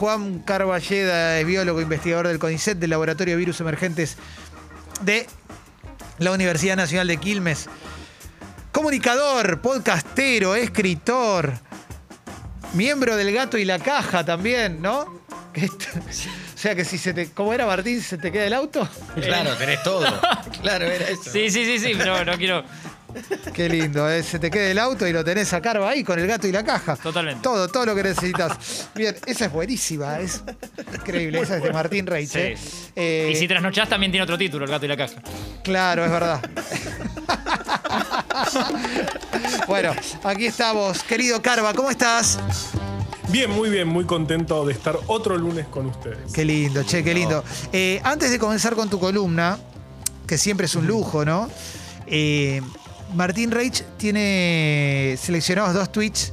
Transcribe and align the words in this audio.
Juan 0.00 0.38
Carballeda 0.38 1.38
es 1.38 1.46
biólogo, 1.46 1.78
investigador 1.78 2.26
del 2.26 2.38
CONICET, 2.38 2.78
del 2.78 2.88
Laboratorio 2.88 3.34
de 3.34 3.38
Virus 3.38 3.60
Emergentes 3.60 4.16
de 5.02 5.26
la 6.18 6.32
Universidad 6.32 6.74
Nacional 6.74 7.06
de 7.06 7.18
Quilmes. 7.18 7.68
Comunicador, 8.72 9.60
podcastero, 9.60 10.54
escritor, 10.54 11.52
miembro 12.72 13.14
del 13.14 13.30
Gato 13.30 13.58
y 13.58 13.66
la 13.66 13.78
Caja 13.78 14.24
también, 14.24 14.80
¿no? 14.80 15.20
O 16.54 16.62
sea 16.62 16.74
que 16.74 16.84
si 16.84 16.96
se 16.98 17.14
te. 17.14 17.30
¿Cómo 17.30 17.52
era 17.54 17.66
Martín? 17.66 18.02
¿Se 18.02 18.18
te 18.18 18.30
queda 18.30 18.44
el 18.44 18.52
auto? 18.52 18.86
Claro, 19.16 19.54
tenés 19.56 19.82
todo. 19.82 20.06
Claro, 20.62 20.84
era 20.84 21.08
eso. 21.08 21.30
Sí, 21.30 21.50
sí, 21.50 21.64
sí, 21.64 21.78
sí, 21.78 21.94
pero 21.96 22.22
no 22.24 22.36
quiero. 22.36 22.64
Qué 23.52 23.68
lindo, 23.68 24.08
¿eh? 24.10 24.22
se 24.22 24.38
te 24.38 24.50
queda 24.50 24.70
el 24.70 24.78
auto 24.78 25.06
y 25.06 25.12
lo 25.12 25.24
tenés 25.24 25.52
a 25.52 25.60
Carva 25.60 25.90
ahí 25.90 26.02
con 26.04 26.18
el 26.18 26.26
gato 26.26 26.46
y 26.46 26.52
la 26.52 26.64
caja. 26.64 26.96
Totalmente. 26.96 27.42
Todo, 27.42 27.68
todo 27.68 27.86
lo 27.86 27.94
que 27.94 28.02
necesitas. 28.02 28.88
Bien, 28.94 29.16
esa 29.26 29.46
es 29.46 29.52
buenísima, 29.52 30.18
es 30.20 30.42
increíble. 30.94 31.40
Esa 31.40 31.56
es 31.56 31.62
de 31.62 31.72
Martín 31.72 32.06
Reich. 32.06 32.30
Sí. 32.30 32.38
¿eh? 32.38 32.56
Eh, 32.96 33.30
Y 33.32 33.36
si 33.36 33.48
trasnochás 33.48 33.88
también 33.88 34.12
tiene 34.12 34.24
otro 34.24 34.36
título, 34.38 34.64
El 34.64 34.70
gato 34.70 34.84
y 34.84 34.88
la 34.88 34.96
caja. 34.96 35.22
Claro, 35.62 36.04
es 36.04 36.10
verdad. 36.10 36.40
bueno, 39.66 39.92
aquí 40.24 40.46
estamos. 40.46 41.02
Querido 41.02 41.40
Carva, 41.42 41.72
¿cómo 41.74 41.90
estás? 41.90 42.38
Bien, 43.28 43.50
muy 43.50 43.70
bien, 43.70 43.86
muy 43.86 44.04
contento 44.04 44.64
de 44.66 44.72
estar 44.72 44.96
otro 45.06 45.36
lunes 45.36 45.66
con 45.68 45.86
ustedes. 45.86 46.32
Qué 46.32 46.44
lindo, 46.44 46.82
che, 46.82 47.04
qué 47.04 47.14
lindo. 47.14 47.44
Eh, 47.72 48.00
antes 48.02 48.30
de 48.30 48.38
comenzar 48.38 48.74
con 48.74 48.90
tu 48.90 48.98
columna, 48.98 49.56
que 50.26 50.36
siempre 50.36 50.66
es 50.66 50.74
un 50.74 50.86
lujo, 50.86 51.24
¿no? 51.24 51.48
Eh, 52.06 52.60
Martín 53.14 53.50
Reich 53.50 53.82
tiene 53.96 55.16
seleccionados 55.18 55.74
dos 55.74 55.90
tweets. 55.92 56.32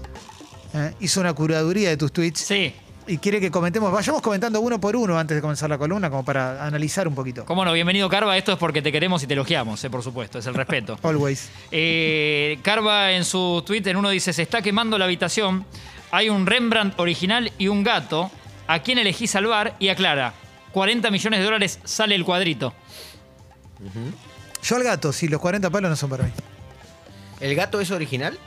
¿eh? 0.74 0.94
Hizo 1.00 1.22
una 1.22 1.34
curaduría 1.34 1.90
de 1.90 1.98
tus 1.98 2.12
tweets. 2.12 2.40
Sí. 2.42 2.74
Y 3.10 3.20
quiere 3.20 3.40
que 3.40 3.50
comentemos, 3.50 3.90
vayamos 3.90 4.22
comentando 4.22 4.60
uno 4.60 4.82
por 4.82 4.96
uno 4.96 5.18
antes 5.18 5.36
de 5.36 5.42
comenzar 5.42 5.70
la 5.70 5.78
columna, 5.78 6.10
como 6.10 6.26
para 6.26 6.66
analizar 6.66 7.08
un 7.08 7.16
poquito. 7.16 7.46
Cómo 7.46 7.64
no, 7.64 7.72
bienvenido 7.72 8.10
Carva. 8.10 8.38
Esto 8.38 8.52
es 8.52 8.58
porque 8.58 8.82
te 8.82 8.92
queremos 8.92 9.24
y 9.24 9.28
te 9.28 9.34
elogiamos, 9.34 9.82
eh, 9.84 9.90
por 9.90 10.04
supuesto, 10.04 10.40
es 10.40 10.46
el 10.46 10.54
respeto. 10.54 11.00
Always. 11.04 11.50
Eh, 11.72 12.60
Carva 12.64 13.14
en 13.14 13.24
su 13.24 13.64
tweet 13.66 13.84
en 13.86 13.96
uno 13.96 14.10
dice, 14.10 14.34
se 14.34 14.42
está 14.42 14.62
quemando 14.62 14.98
la 14.98 15.06
habitación, 15.06 15.66
hay 16.12 16.28
un 16.28 16.46
Rembrandt 16.46 17.00
original 17.00 17.52
y 17.58 17.70
un 17.70 17.82
gato, 17.82 18.30
¿a 18.68 18.80
quién 18.80 18.98
elegí 18.98 19.26
salvar? 19.26 19.78
Y 19.80 19.88
aclara, 19.88 20.34
40 20.74 21.10
millones 21.10 21.40
de 21.40 21.46
dólares 21.46 21.80
sale 21.86 22.14
el 22.14 22.26
cuadrito. 22.26 22.74
Yo 24.64 24.76
al 24.76 24.84
gato, 24.84 25.14
sí, 25.14 25.30
los 25.30 25.40
40 25.40 25.70
palos 25.70 25.90
no 25.90 25.96
son 25.96 26.10
para 26.10 26.26
mí. 26.26 26.32
¿El 27.40 27.56
gato 27.56 27.80
es 27.82 27.92
original? 27.92 28.38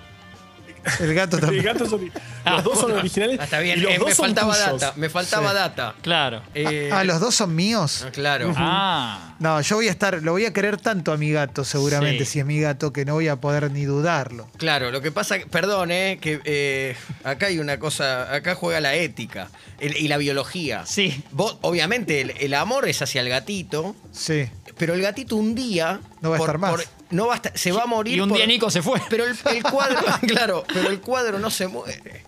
El 0.99 1.13
gato 1.13 1.37
El 1.37 1.43
también. 1.43 1.63
gato 1.65 1.85
es 1.85 1.91
ori- 1.93 2.11
Ah, 2.43 2.53
los 2.55 2.65
dos 2.65 2.75
son 2.77 2.85
bueno. 2.85 3.01
originales. 3.01 3.39
Ah, 3.39 3.45
está 3.45 3.59
bien, 3.61 3.79
y 3.79 3.83
los 3.83 3.93
eh, 3.93 3.99
dos 3.99 4.09
me 4.09 4.15
son 4.15 4.25
faltaba 4.27 4.55
tuyos. 4.55 4.81
data. 4.81 4.93
Me 4.97 5.11
faltaba 5.11 5.49
Sí. 5.51 5.55
data. 5.55 5.95
Claro. 6.01 6.43
Eh, 6.55 6.89
Ah, 6.91 7.05
los 7.05 7.21
dos 7.21 7.35
son 7.35 7.55
míos. 7.55 8.03
ah, 8.07 8.11
claro. 8.11 8.55
Ah, 8.57 9.35
No, 9.41 9.61
yo 9.61 9.77
voy 9.77 9.89
a 9.89 9.91
estar, 9.91 10.23
lo 10.23 10.33
voy 10.33 10.47
a 10.47 10.55
querer 10.55 10.79
tanto 10.79 11.13
a 11.13 11.19
mi 11.19 11.33
gato, 11.33 11.65
seguramente, 11.65 12.25
Sí. 12.25 12.33
si 12.33 12.39
es 12.41 12.47
mi 12.47 12.59
gato, 12.61 12.95
que 12.95 13.05
no 13.05 13.13
voy 13.15 13.29
a 13.29 13.37
poder 13.37 13.71
ni 13.71 13.85
dudarlo. 13.85 14.49
Claro, 14.57 14.91
lo 14.91 15.03
que 15.03 15.13
pasa, 15.13 15.37
perdón, 15.51 15.91
eh, 15.91 16.19
que 16.21 16.41
eh, 16.45 16.97
acá 17.25 17.47
hay 17.47 17.59
una 17.59 17.79
cosa, 17.79 18.35
acá 18.35 18.55
juega 18.55 18.81
la 18.81 18.95
ética 18.95 19.51
el- 19.81 19.97
y 19.99 20.09
la 20.09 20.17
biología. 20.17 20.87
Sí. 20.87 21.23
Vos, 21.33 21.59
obviamente, 21.61 22.23
el, 22.23 22.31
el 22.39 22.55
amor 22.55 22.89
es 22.89 23.03
hacia 23.03 23.21
el 23.21 23.29
gatito, 23.29 23.95
Sí. 24.13 24.49
pero 24.79 24.95
el 24.95 25.03
gatito 25.03 25.37
un 25.37 25.55
día 25.55 26.01
No 26.23 26.31
va 26.31 26.37
a 26.37 26.41
estar 26.41 26.57
más. 26.57 26.89
No 27.11 27.27
va 27.27 27.35
a 27.35 27.37
estar, 27.37 27.57
se 27.59 27.73
va 27.73 27.83
a 27.83 27.87
morir. 27.87 28.17
y 28.19 28.21
un 28.21 28.29
por- 28.29 28.39
día 28.39 28.47
Nico 28.47 28.71
se 28.71 28.83
fue. 28.83 29.01
Pero 29.09 29.25
el, 29.25 29.37
el 29.55 29.63
cuadro, 29.63 29.99
claro, 30.27 30.65
pero 30.73 30.89
el 30.91 31.01
cuadro 31.01 31.39
no 31.39 31.51
se 31.51 31.67
muere. 31.69 32.25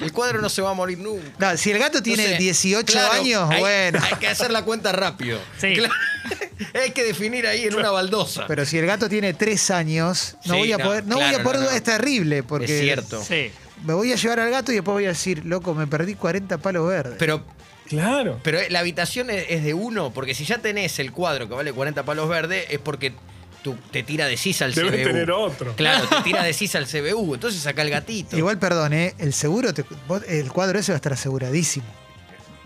El 0.00 0.12
cuadro 0.12 0.42
no 0.42 0.50
se 0.50 0.60
va 0.60 0.70
a 0.70 0.74
morir 0.74 0.98
nunca. 0.98 1.52
No, 1.52 1.56
si 1.56 1.70
el 1.70 1.78
gato 1.78 2.02
tiene 2.02 2.24
Entonces, 2.24 2.44
18 2.62 2.84
claro, 2.92 3.12
años, 3.12 3.50
hay- 3.50 3.60
bueno. 3.60 3.98
Hay 4.02 4.18
que 4.18 4.28
hacer 4.28 4.50
la 4.50 4.62
cuenta 4.62 4.92
rápido. 4.92 5.38
Sí. 5.58 5.74
Claro. 5.74 5.94
hay 6.74 6.90
que 6.90 7.02
definir 7.02 7.46
ahí 7.46 7.64
en 7.64 7.74
una 7.74 7.90
baldosa. 7.90 8.44
Pero 8.46 8.66
si 8.66 8.76
el 8.76 8.84
gato 8.86 9.08
tiene 9.08 9.32
3 9.32 9.70
años, 9.70 10.36
no 10.44 10.52
Sí, 10.54 10.58
voy 10.60 10.72
a 10.72 10.76
no, 10.78 10.84
poder, 10.84 11.06
no 11.06 11.16
claro, 11.16 11.32
voy 11.32 11.40
a 11.40 11.42
poder 11.42 11.60
no, 11.60 11.66
no. 11.70 11.70
es 11.76 11.82
terrible, 11.82 12.42
porque 12.42 12.74
es 12.76 12.80
cierto. 12.82 13.22
Sí. 13.24 13.50
me 13.84 13.94
voy 13.94 14.12
a 14.12 14.16
llevar 14.16 14.40
al 14.40 14.50
gato 14.50 14.70
y 14.70 14.74
después 14.74 14.92
voy 14.92 15.06
a 15.06 15.08
decir, 15.08 15.46
loco, 15.46 15.72
me 15.74 15.86
perdí 15.86 16.14
40 16.14 16.58
palos 16.58 16.86
verdes. 16.88 17.16
Pero, 17.18 17.42
Claro. 17.88 18.38
pero 18.42 18.58
la 18.68 18.80
habitación 18.80 19.30
es, 19.30 19.46
es 19.48 19.64
de 19.64 19.72
uno, 19.72 20.12
porque 20.12 20.34
si 20.34 20.44
ya 20.44 20.58
tenés 20.58 20.98
el 20.98 21.12
cuadro 21.12 21.48
que 21.48 21.54
vale 21.54 21.72
40 21.72 22.02
palos 22.04 22.28
verdes, 22.28 22.66
es 22.68 22.80
porque 22.80 23.14
tú 23.62 23.76
te 23.90 24.02
tira 24.02 24.26
de 24.26 24.36
sisa 24.36 24.64
al 24.64 24.74
Debes 24.74 24.92
CBU. 24.92 25.04
tener 25.04 25.30
otro. 25.30 25.74
Claro, 25.76 26.06
te 26.08 26.16
tira 26.24 26.42
de 26.42 26.52
sisa 26.52 26.78
al 26.78 26.86
CBU. 26.86 27.34
Entonces 27.34 27.60
saca 27.60 27.82
el 27.82 27.90
gatito. 27.90 28.36
Igual, 28.36 28.58
perdón, 28.58 28.92
¿eh? 28.92 29.14
el 29.18 29.32
seguro, 29.32 29.72
te- 29.74 29.84
vos- 30.08 30.22
el 30.28 30.50
cuadro 30.52 30.78
ese 30.78 30.92
va 30.92 30.96
a 30.96 30.98
estar 30.98 31.12
aseguradísimo. 31.12 31.86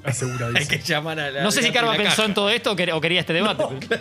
Hay 0.02 0.12
Aseguradísimo. 0.12 0.68
que 0.70 0.78
llamar 0.78 1.20
a 1.20 1.30
la. 1.30 1.42
No 1.42 1.50
sé 1.50 1.62
si 1.62 1.70
la 1.70 1.96
pensó 1.96 2.24
en 2.24 2.32
todo 2.34 2.48
esto 2.50 2.72
o 2.72 2.76
quer- 2.76 2.92
o 2.94 3.00
quería 3.00 3.20
este 3.20 3.32
debate. 3.34 3.64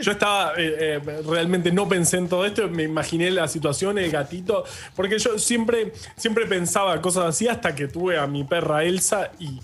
Yo 0.00 0.12
estaba, 0.12 0.54
eh, 0.56 0.98
eh, 1.04 1.22
realmente 1.28 1.70
no 1.72 1.86
pensé 1.86 2.16
en 2.16 2.26
todo 2.28 2.46
esto, 2.46 2.66
me 2.68 2.84
imaginé 2.84 3.30
la 3.30 3.46
situación, 3.48 3.98
el 3.98 4.10
gatito, 4.10 4.64
porque 4.96 5.18
yo 5.18 5.38
siempre, 5.38 5.92
siempre 6.16 6.46
pensaba 6.46 6.98
cosas 7.02 7.26
así 7.26 7.48
hasta 7.48 7.74
que 7.74 7.86
tuve 7.86 8.16
a 8.18 8.26
mi 8.26 8.44
perra 8.44 8.82
Elsa 8.84 9.30
y 9.38 9.60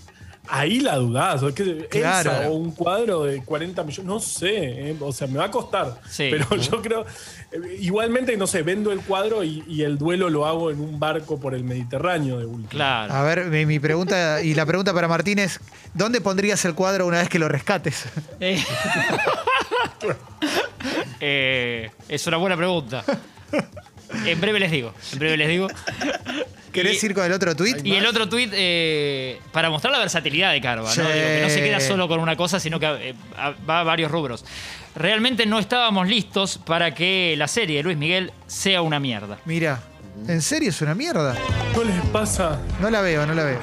ahí 0.49 0.79
la 0.79 0.95
dudás. 0.95 1.43
¿o 1.43 1.53
qué? 1.53 1.87
Claro. 1.89 2.31
Elsa 2.31 2.49
o 2.49 2.53
un 2.53 2.71
cuadro 2.71 3.23
de 3.23 3.43
40 3.43 3.83
millones, 3.83 4.05
no 4.05 4.19
sé, 4.19 4.89
eh, 4.89 4.95
o 4.99 5.11
sea, 5.11 5.27
me 5.27 5.37
va 5.39 5.45
a 5.45 5.51
costar. 5.51 5.99
Sí. 6.09 6.29
Pero 6.31 6.55
yo 6.55 6.81
creo, 6.81 7.05
eh, 7.51 7.77
igualmente, 7.79 8.35
no 8.37 8.47
sé, 8.47 8.61
vendo 8.63 8.91
el 8.91 9.01
cuadro 9.01 9.43
y, 9.43 9.63
y 9.67 9.83
el 9.83 9.97
duelo 9.97 10.29
lo 10.29 10.45
hago 10.45 10.71
en 10.71 10.79
un 10.79 10.99
barco 10.99 11.39
por 11.39 11.53
el 11.53 11.63
Mediterráneo 11.63 12.39
de 12.39 12.45
última. 12.45 12.69
Claro. 12.69 13.13
A 13.13 13.23
ver, 13.23 13.45
mi, 13.45 13.65
mi 13.65 13.79
pregunta, 13.79 14.41
y 14.41 14.53
la 14.53 14.65
pregunta 14.65 14.93
para 14.93 15.07
Martín 15.07 15.39
es, 15.39 15.59
¿dónde 15.93 16.21
pondrías 16.21 16.63
el 16.65 16.73
cuadro 16.73 17.05
una 17.05 17.19
vez 17.19 17.29
que 17.29 17.39
lo 17.39 17.47
rescates? 17.47 18.05
Eh. 18.39 18.63
Eh, 21.19 21.89
es 22.07 22.27
una 22.27 22.37
buena 22.37 22.55
pregunta. 22.55 23.03
En 24.25 24.39
breve 24.39 24.59
les 24.59 24.71
digo. 24.71 24.93
En 25.13 25.19
breve 25.19 25.37
les 25.37 25.49
digo. 25.49 25.67
¿Querés 26.83 27.03
Y- 27.03 27.05
ir 27.07 27.13
con 27.13 27.25
el 27.25 27.31
otro 27.33 27.55
tweet? 27.55 27.77
Y 27.83 27.93
el 27.95 28.05
otro 28.05 28.27
tuit, 28.29 28.51
eh, 28.53 29.39
para 29.51 29.69
mostrar 29.69 29.91
la 29.93 29.99
versatilidad 29.99 30.51
de 30.51 30.61
Carva, 30.61 30.91
Sí. 30.91 30.99
¿no? 31.01 31.05
Digo, 31.09 31.19
que 31.25 31.41
no 31.43 31.49
se 31.49 31.61
queda 31.63 31.79
solo 31.79 32.07
con 32.07 32.19
una 32.19 32.35
cosa, 32.35 32.59
sino 32.59 32.79
que 32.79 32.85
eh, 33.09 33.13
va 33.69 33.79
a 33.81 33.83
varios 33.83 34.11
rubros. 34.11 34.45
Realmente 34.95 35.45
no 35.45 35.59
estábamos 35.59 36.07
listos 36.07 36.57
para 36.65 36.93
que 36.93 37.35
la 37.37 37.47
serie 37.47 37.77
de 37.77 37.83
Luis 37.83 37.97
Miguel 37.97 38.31
sea 38.47 38.81
una 38.81 38.99
mierda. 38.99 39.37
Mira, 39.45 39.79
¿en 40.27 40.41
serio 40.41 40.69
es 40.69 40.81
una 40.81 40.95
mierda? 40.95 41.35
¿No 41.75 41.83
les 41.83 41.99
pasa? 42.11 42.59
No 42.79 42.89
la 42.89 43.01
veo, 43.01 43.25
no 43.27 43.33
la 43.33 43.43
veo. 43.43 43.59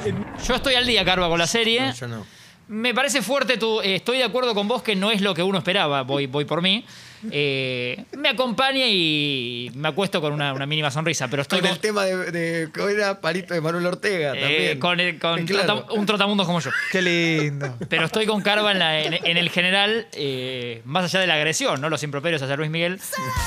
Yo 0.46 0.54
estoy 0.54 0.74
al 0.74 0.86
día, 0.86 1.04
Carva, 1.04 1.28
con 1.28 1.38
la 1.38 1.46
serie. 1.46 1.80
No, 1.80 1.94
yo 1.94 2.08
no. 2.08 2.26
Me 2.68 2.94
parece 2.94 3.20
fuerte 3.22 3.56
tu. 3.58 3.80
eh, 3.82 3.96
estoy 3.96 4.18
de 4.18 4.24
acuerdo 4.24 4.54
con 4.54 4.66
vos 4.68 4.82
que 4.82 4.96
no 4.96 5.10
es 5.10 5.20
lo 5.20 5.34
que 5.34 5.42
uno 5.42 5.58
esperaba. 5.58 6.02
Voy, 6.02 6.26
voy 6.26 6.44
por 6.44 6.62
mí. 6.62 6.84
Eh, 7.30 8.04
me 8.18 8.28
acompaña 8.28 8.86
y 8.86 9.70
me 9.74 9.88
acuesto 9.88 10.20
con 10.20 10.32
una, 10.34 10.52
una 10.52 10.66
mínima 10.66 10.90
sonrisa, 10.90 11.26
pero 11.28 11.40
estoy 11.40 11.60
Con 11.60 11.68
con, 11.68 11.74
el 11.76 11.80
tema 11.80 12.04
de, 12.04 12.30
de 12.30 12.70
¿cómo 12.70 12.88
era 12.90 13.18
Palito 13.20 13.54
de 13.54 13.62
Manuel 13.62 13.86
Ortega 13.86 14.32
eh, 14.36 14.40
también. 14.40 14.78
con 14.78 15.00
el- 15.00 15.18
con 15.18 15.46
Claro. 15.46 15.66
trota- 15.84 15.92
un 15.94 16.04
trotamundos 16.04 16.46
como 16.46 16.60
yo. 16.60 16.70
Qué 16.92 17.00
lindo. 17.00 17.76
Pero 17.88 18.04
estoy 18.04 18.26
con 18.26 18.42
Carva 18.42 18.72
en, 18.72 18.78
la- 18.78 19.00
en- 19.00 19.14
en 19.26 19.36
el 19.38 19.48
general, 19.48 20.06
eh, 20.12 20.82
más 20.84 21.04
allá 21.04 21.20
de 21.20 21.26
la 21.26 21.34
agresión, 21.34 21.80
¿no? 21.80 21.88
Los 21.88 22.02
improperios 22.02 22.42
hacia 22.42 22.56
Luis 22.56 22.70
Miguel. 22.70 23.00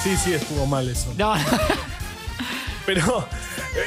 Sí, 0.03 0.15
sí, 0.17 0.33
estuvo 0.33 0.65
mal 0.65 0.89
eso. 0.89 1.13
No, 1.15 1.35
Pero 2.85 3.27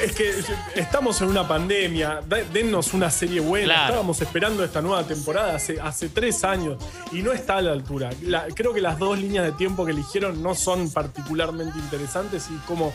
es 0.04 0.12
que 0.12 0.32
estamos 0.74 1.20
en 1.20 1.28
una 1.28 1.46
pandemia, 1.46 2.20
dennos 2.52 2.94
una 2.94 3.10
serie 3.10 3.40
buena. 3.40 3.66
Claro. 3.66 3.84
Estábamos 3.86 4.20
esperando 4.20 4.64
esta 4.64 4.80
nueva 4.80 5.04
temporada 5.04 5.56
hace, 5.56 5.80
hace 5.80 6.08
tres 6.08 6.44
años 6.44 6.76
y 7.12 7.22
no 7.22 7.32
está 7.32 7.56
a 7.56 7.62
la 7.62 7.72
altura. 7.72 8.10
La- 8.22 8.46
creo 8.54 8.72
que 8.72 8.80
las 8.80 8.98
dos 8.98 9.18
líneas 9.18 9.44
de 9.44 9.52
tiempo 9.52 9.84
que 9.84 9.92
eligieron 9.92 10.42
no 10.42 10.54
son 10.54 10.90
particularmente 10.90 11.78
interesantes 11.78 12.48
y 12.50 12.56
como 12.66 12.92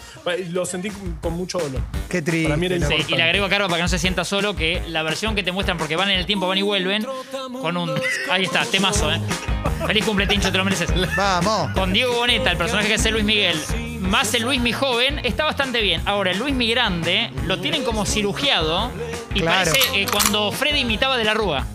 lo 0.51 0.65
sentí 0.65 0.89
con, 1.21 1.33
mucho 1.33 1.59
dolor. 1.59 1.81
Qué 2.09 2.21
triste. 2.21 2.47
Para 2.47 2.57
mí 2.57 2.65
era 2.67 2.75
loco. 2.75 2.87
Sí, 2.87 2.93
importante. 2.93 3.13
y 3.13 3.17
le 3.17 3.23
agrego 3.23 3.45
a 3.45 3.49
Carva 3.49 3.67
para 3.67 3.77
que 3.77 3.83
no 3.83 3.89
se 3.89 3.99
sienta 3.99 4.23
solo 4.23 4.55
que 4.55 4.81
la 4.87 5.03
versión 5.03 5.35
que 5.35 5.43
te 5.43 5.51
muestran 5.51 5.77
porque 5.77 5.95
van 5.95 6.09
en 6.09 6.19
el 6.19 6.25
tiempo, 6.25 6.47
van 6.47 6.57
y 6.57 6.61
vuelven, 6.61 7.05
con 7.61 7.77
un. 7.77 7.91
Ahí 8.31 8.43
está, 8.43 8.65
temazo, 8.65 9.11
¿eh? 9.11 9.19
Feliz 9.85 10.05
cumple, 10.05 10.25
Tincho, 10.27 10.51
te 10.51 10.57
lo 10.57 10.63
mereces. 10.63 10.89
Vamos. 11.15 11.71
Con 11.73 11.91
Diego 11.93 12.13
Boneta, 12.13 12.51
el 12.51 12.57
personaje 12.57 12.87
que 12.87 12.93
hace 12.95 13.11
Luis 13.11 13.25
Miguel, 13.25 13.57
más 14.05 14.33
el 14.33 14.43
Luis 14.43 14.61
mi 14.61 14.71
joven, 14.73 15.19
está 15.23 15.45
bastante 15.45 15.81
bien. 15.81 16.01
Ahora, 16.05 16.31
el 16.31 16.39
Luis 16.39 16.53
mi 16.53 16.69
grande 16.69 17.31
lo 17.45 17.59
tienen 17.59 17.83
como 17.83 18.05
cirugiado 18.05 18.91
y 19.33 19.41
Claro. 19.41 19.71
parece 19.71 20.01
eh, 20.01 20.05
cuando 20.11 20.51
Freddy 20.51 20.79
imitaba 20.79 21.17
de 21.17 21.23
la 21.23 21.33
Rúa. 21.33 21.65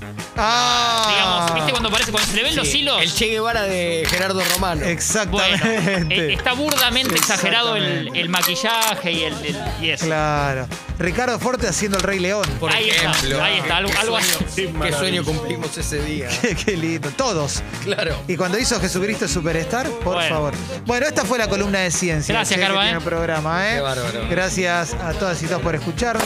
Ah, 0.42 1.06
Digamos, 1.10 1.54
¿viste 1.54 1.70
cuando 1.72 1.90
parece? 1.90 2.10
Cuando 2.12 2.30
se 2.30 2.36
le 2.36 2.42
ven 2.44 2.56
los 2.56 2.74
hilos. 2.74 3.02
El 3.02 3.12
Che 3.12 3.26
Guevara 3.26 3.62
de 3.62 4.06
Gerardo 4.08 4.42
Romano. 4.54 4.80
Bueno, 4.80 4.90
Exactamente. 4.92 6.30
eh, 6.30 6.32
está 6.34 6.52
burdamente 6.54 7.14
exagerado 7.14 7.76
el, 7.76 8.28
maquillaje 8.28 9.12
y 9.12 9.24
el, 9.24 9.34
el- 9.44 9.58
y 9.82 9.90
eso. 9.90 10.06
Claro. 10.06 10.66
Ricardo 10.98 11.38
Forte 11.38 11.66
haciendo 11.66 11.96
el 11.98 12.02
Rey 12.04 12.18
León. 12.18 12.46
Por 12.58 12.70
ahí 12.72 12.90
ejemplo. 12.90 13.30
está, 13.36 13.44
ahí 13.44 13.58
está, 13.58 13.76
algo, 13.78 14.16
así. 14.16 14.28
sueño- 14.54 14.82
Qué 14.82 14.92
sueño 14.92 15.24
cumplimos 15.24 15.76
ese 15.76 16.02
día. 16.02 16.28
Qué, 16.42 16.54
qué 16.54 16.76
lindo. 16.76 17.10
Todos. 17.10 17.62
Claro. 17.84 18.16
Y 18.28 18.36
cuando 18.36 18.58
hizo 18.58 18.78
Jesucristo 18.80 19.26
Superstar, 19.28 19.86
por 19.88 20.14
Bueno. 20.14 20.34
favor. 20.34 20.54
Bueno, 20.86 21.06
esta 21.06 21.24
fue 21.24 21.38
la 21.38 21.48
columna 21.48 21.80
de 21.80 21.90
ciencia. 21.90 22.34
Gracias, 22.34 22.56
che, 22.56 22.60
que 22.60 22.66
Carva, 22.66 22.82
tiene 22.82 22.96
¿eh? 22.96 22.98
el 22.98 23.04
programa, 23.04 23.70
¿eh? 23.70 23.74
Qué 23.76 23.80
bárbaro. 23.80 24.26
Gracias 24.30 24.94
a 24.94 25.12
todas 25.14 25.42
y 25.42 25.46
todos 25.46 25.62
por 25.62 25.74
escuchar. 25.74 26.18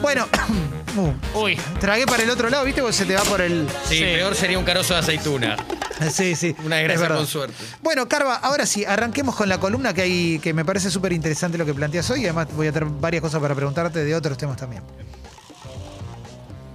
Bueno, 0.00 0.26
Uh, 0.96 1.38
Uy, 1.38 1.58
tragué 1.80 2.04
para 2.06 2.22
el 2.22 2.30
otro 2.30 2.50
lado, 2.50 2.64
¿viste? 2.64 2.80
Porque 2.82 2.96
se 2.96 3.06
te 3.06 3.14
va 3.14 3.22
por 3.22 3.40
el. 3.40 3.66
Sí, 3.88 3.96
Sí. 3.98 4.04
peor 4.04 4.34
sería 4.34 4.58
un 4.58 4.64
carozo 4.64 4.94
de 4.94 5.00
aceituna. 5.00 5.56
Sí, 6.10 6.34
sí. 6.34 6.56
Una 6.64 6.80
es 6.80 6.88
desgracia 6.88 7.16
con 7.16 7.26
suerte. 7.28 7.54
Bueno, 7.80 8.08
Carva, 8.08 8.34
ahora 8.34 8.66
sí, 8.66 8.84
arranquemos 8.84 9.36
con 9.36 9.48
la 9.48 9.60
columna 9.60 9.94
que 9.94 10.02
hay, 10.02 10.38
que 10.40 10.52
me 10.52 10.64
parece 10.64 10.90
súper 10.90 11.12
interesante 11.12 11.56
lo 11.56 11.64
que 11.64 11.74
planteas 11.74 12.10
hoy. 12.10 12.22
y 12.22 12.24
Además, 12.24 12.48
voy 12.56 12.66
a 12.66 12.72
tener 12.72 12.88
varias 12.88 13.20
cosas 13.22 13.40
para 13.40 13.54
preguntarte 13.54 14.02
de 14.04 14.12
otros 14.12 14.36
temas 14.36 14.56
también. 14.56 14.82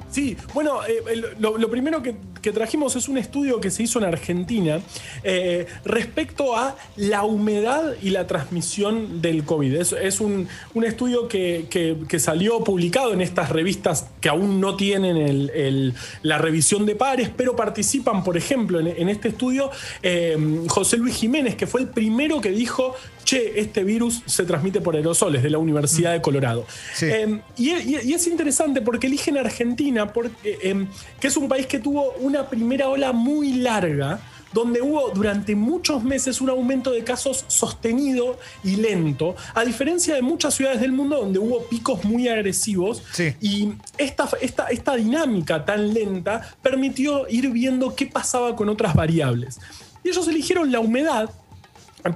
Sí, 0.09 0.37
bueno, 0.53 0.79
eh, 0.85 1.03
lo 1.39 1.69
primero 1.69 2.01
que, 2.01 2.15
que 2.47 2.53
trajimos 2.53 2.95
es 2.95 3.09
un 3.09 3.17
estudio 3.17 3.59
que 3.59 3.69
se 3.71 3.83
hizo 3.83 3.99
en 3.99 4.05
Argentina 4.05 4.79
eh, 5.23 5.65
respecto 5.83 6.55
a 6.55 6.77
la 6.95 7.23
humedad 7.25 7.95
y 8.01 8.11
la 8.11 8.25
transmisión 8.25 9.21
del 9.21 9.43
COVID. 9.43 9.73
Es, 9.75 9.91
es 9.91 10.21
un, 10.21 10.47
un 10.73 10.83
estudio 10.85 11.27
que, 11.27 11.65
que- 11.69 11.97
que 12.07 12.19
salió 12.19 12.63
publicado 12.63 13.11
en 13.11 13.19
estas 13.19 13.49
revistas 13.49 14.05
que 14.21 14.29
aún 14.29 14.61
no 14.61 14.77
tienen 14.77 15.17
el- 15.17 15.49
el- 15.49 15.93
la 16.21 16.37
revisión 16.37 16.85
de 16.85 16.95
pares, 16.95 17.29
pero 17.35 17.55
participan, 17.57 18.23
por 18.23 18.37
ejemplo, 18.37 18.79
en, 18.79 18.87
en 18.87 19.09
este 19.09 19.27
estudio 19.27 19.69
eh, 20.01 20.37
José 20.69 20.95
Luis 20.95 21.15
Jiménez, 21.15 21.55
que 21.55 21.67
fue 21.67 21.81
el 21.81 21.89
primero 21.89 22.39
que 22.39 22.51
dijo, 22.51 22.95
che, 23.25 23.59
este 23.59 23.83
virus 23.83 24.21
se 24.25 24.45
transmite 24.45 24.79
por 24.79 24.95
aerosoles 24.95 25.43
de 25.43 25.49
la 25.49 25.57
Universidad 25.57 26.13
de 26.13 26.21
Colorado. 26.21 26.65
Sí. 26.93 27.07
Eh, 27.07 27.41
y, 27.57 27.71
y- 27.71 27.99
y 28.05 28.13
es 28.13 28.25
interesante 28.27 28.81
porque 28.81 29.07
eligen 29.07 29.37
Argentina, 29.37 30.13
porque, 30.13 30.57
em, 30.63 30.87
que 31.19 31.27
es 31.27 31.35
un 31.35 31.49
país 31.49 31.65
que 31.67 31.79
tuvo 31.79 32.13
una 32.21 32.36
primera 32.45 32.89
ola 32.89 33.11
muy 33.13 33.53
larga, 33.53 34.19
donde 34.53 34.81
hubo 34.81 35.11
durante 35.11 35.55
muchos 35.55 36.03
meses 36.03 36.41
un 36.41 36.49
aumento 36.49 36.91
de 36.91 37.03
casos 37.03 37.45
sostenido 37.47 38.39
y 38.63 38.77
lento, 38.77 39.35
a 39.53 39.63
diferencia 39.63 40.15
de 40.15 40.21
muchas 40.21 40.53
ciudades 40.53 40.81
del 40.81 40.91
mundo 40.91 41.17
donde 41.17 41.39
hubo 41.39 41.63
picos 41.63 42.03
muy 42.05 42.27
agresivos. 42.27 43.03
Sí. 43.11 43.33
Y 43.41 43.73
esta, 43.97 44.29
esta, 44.41 44.67
esta 44.67 44.95
dinámica 44.95 45.65
tan 45.65 45.93
lenta 45.93 46.41
permitió 46.61 47.27
ir 47.29 47.49
viendo 47.49 47.95
qué 47.95 48.05
pasaba 48.07 48.55
con 48.55 48.69
otras 48.69 48.95
variables. 48.95 49.59
Y 50.03 50.09
ellos 50.09 50.27
eligieron 50.27 50.71
la 50.71 50.79
humedad 50.79 51.29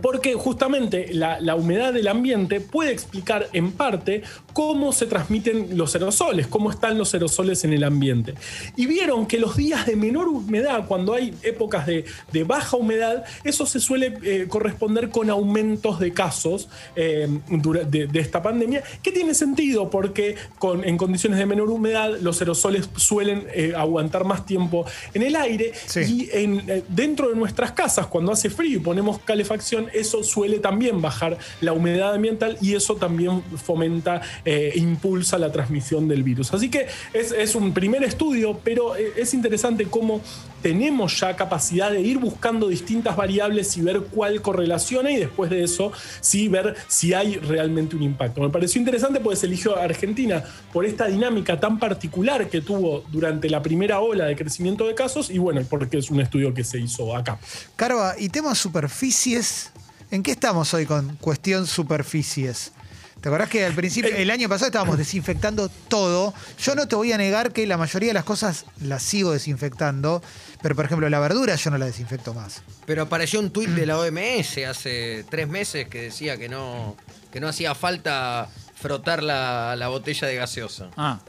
porque 0.01 0.35
justamente 0.35 1.07
la, 1.13 1.39
la 1.41 1.55
humedad 1.55 1.91
del 1.91 2.07
ambiente 2.07 2.61
puede 2.61 2.91
explicar 2.91 3.47
en 3.53 3.71
parte 3.71 4.21
cómo 4.53 4.91
se 4.93 5.05
transmiten 5.05 5.77
los 5.77 5.95
aerosoles, 5.95 6.47
cómo 6.47 6.69
están 6.69 6.97
los 6.97 7.13
aerosoles 7.13 7.63
en 7.63 7.73
el 7.73 7.83
ambiente. 7.83 8.35
Y 8.75 8.85
vieron 8.85 9.25
que 9.25 9.39
los 9.39 9.57
días 9.57 9.85
de 9.85 9.95
menor 9.95 10.27
humedad, 10.27 10.85
cuando 10.87 11.13
hay 11.13 11.33
épocas 11.41 11.87
de, 11.87 12.05
de 12.31 12.43
baja 12.43 12.77
humedad, 12.77 13.25
eso 13.43 13.65
se 13.65 13.79
suele 13.79 14.17
eh, 14.23 14.45
corresponder 14.47 15.09
con 15.09 15.29
aumentos 15.29 15.99
de 15.99 16.13
casos 16.13 16.69
eh, 16.95 17.27
de, 17.49 18.07
de 18.07 18.19
esta 18.19 18.41
pandemia, 18.41 18.83
que 19.01 19.11
tiene 19.11 19.33
sentido 19.33 19.89
porque 19.89 20.35
con, 20.59 20.83
en 20.85 20.97
condiciones 20.97 21.39
de 21.39 21.45
menor 21.45 21.69
humedad 21.69 22.11
los 22.21 22.39
aerosoles 22.39 22.89
suelen 22.97 23.47
eh, 23.53 23.73
aguantar 23.75 24.25
más 24.25 24.45
tiempo 24.45 24.85
en 25.13 25.23
el 25.23 25.35
aire 25.35 25.71
Sí. 25.87 25.99
y 26.01 26.29
en, 26.37 26.83
dentro 26.87 27.29
de 27.29 27.35
nuestras 27.35 27.71
casas, 27.71 28.07
cuando 28.07 28.31
hace 28.31 28.49
frío 28.49 28.77
y 28.77 28.79
ponemos 28.81 29.19
calefacción, 29.19 29.70
eso 29.93 30.23
suele 30.23 30.59
también 30.59 31.01
bajar 31.01 31.37
la 31.61 31.73
humedad 31.73 32.13
ambiental 32.13 32.57
y 32.61 32.75
eso 32.75 32.95
también 32.95 33.43
fomenta 33.57 34.21
e 34.45 34.73
impulsa 34.75 35.37
la 35.37 35.51
transmisión 35.51 36.07
del 36.07 36.23
virus. 36.23 36.53
Así 36.53 36.69
que 36.69 36.87
es, 37.13 37.31
es 37.31 37.55
un 37.55 37.73
primer 37.73 38.03
estudio, 38.03 38.59
pero 38.63 38.95
eh, 38.95 39.13
es 39.17 39.33
interesante 39.33 39.85
cómo 39.85 40.21
tenemos 40.61 41.19
ya 41.19 41.35
capacidad 41.35 41.91
de 41.91 42.01
ir 42.01 42.17
buscando 42.17 42.67
distintas 42.67 43.15
variables 43.15 43.75
y 43.77 43.81
ver 43.81 44.01
cuál 44.01 44.41
correlaciona 44.41 45.11
y 45.11 45.17
después 45.17 45.49
de 45.49 45.63
eso 45.63 45.91
sí 46.19 46.47
ver 46.47 46.75
si 46.87 47.13
hay 47.13 47.37
realmente 47.37 47.95
un 47.95 48.03
impacto. 48.03 48.41
Me 48.41 48.49
pareció 48.49 48.79
interesante 48.79 49.19
porque 49.19 49.37
se 49.37 49.45
eligió 49.47 49.77
a 49.77 49.83
Argentina 49.83 50.43
por 50.71 50.85
esta 50.85 51.07
dinámica 51.07 51.59
tan 51.59 51.79
particular 51.79 52.49
que 52.49 52.61
tuvo 52.61 53.03
durante 53.11 53.49
la 53.49 53.61
primera 53.61 53.99
ola 53.99 54.25
de 54.25 54.35
crecimiento 54.35 54.87
de 54.87 54.95
casos 54.95 55.29
y 55.29 55.37
bueno, 55.37 55.61
porque 55.69 55.97
es 55.97 56.09
un 56.09 56.21
estudio 56.21 56.53
que 56.53 56.63
se 56.63 56.79
hizo 56.79 57.15
acá. 57.15 57.39
Carva, 57.75 58.15
y 58.17 58.29
temas 58.29 58.57
superficies. 58.57 59.71
¿En 60.11 60.23
qué 60.23 60.31
estamos 60.31 60.73
hoy 60.73 60.85
con 60.85 61.15
cuestión 61.17 61.65
superficies? 61.65 62.73
¿Te 63.21 63.29
acordás 63.29 63.49
que 63.49 63.63
al 63.63 63.73
principio, 63.73 64.15
el 64.15 64.31
año 64.31 64.49
pasado 64.49 64.65
estábamos 64.67 64.97
desinfectando 64.97 65.69
todo? 65.87 66.33
Yo 66.59 66.73
no 66.73 66.87
te 66.87 66.95
voy 66.95 67.11
a 67.11 67.17
negar 67.17 67.53
que 67.53 67.67
la 67.67 67.77
mayoría 67.77 68.09
de 68.09 68.13
las 68.15 68.23
cosas 68.23 68.65
las 68.83 69.03
sigo 69.03 69.31
desinfectando, 69.31 70.23
pero 70.63 70.75
por 70.75 70.85
ejemplo 70.85 71.07
la 71.07 71.19
verdura 71.19 71.53
yo 71.55 71.69
no 71.69 71.77
la 71.77 71.85
desinfecto 71.85 72.33
más. 72.33 72.63
Pero 72.87 73.03
apareció 73.03 73.39
un 73.39 73.51
tuit 73.51 73.69
de 73.69 73.85
la 73.85 73.99
OMS 73.99 74.57
hace 74.67 75.23
tres 75.29 75.47
meses 75.47 75.87
que 75.87 76.01
decía 76.01 76.37
que 76.37 76.49
no, 76.49 76.95
que 77.31 77.39
no 77.39 77.47
hacía 77.47 77.75
falta 77.75 78.49
frotar 78.75 79.21
la, 79.21 79.75
la 79.77 79.87
botella 79.89 80.27
de 80.27 80.35
gaseosa. 80.35 80.89
ah. 80.97 81.19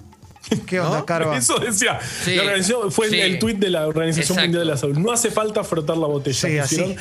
¿Qué 0.66 0.80
onda, 0.80 0.98
¿No? 0.98 1.06
Carva? 1.06 1.36
Eso 1.38 1.56
decía. 1.60 2.00
Sí, 2.24 2.34
la 2.34 2.42
organización- 2.42 2.90
fue 2.90 3.08
sí. 3.08 3.20
el 3.20 3.38
tuit 3.38 3.58
de 3.58 3.70
la 3.70 3.86
Organización 3.86 4.24
Exacto. 4.38 4.42
Mundial 4.42 4.66
de 4.66 4.72
la 4.72 4.76
Salud. 4.76 4.98
No 4.98 5.12
hace 5.12 5.30
falta 5.30 5.62
frotar 5.62 5.96
la 5.96 6.08
botella. 6.08 6.36
Sí, 6.48 6.58
así. 6.58 6.80
Eh, 6.80 6.96